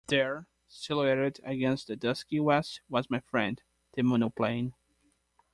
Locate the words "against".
1.43-1.85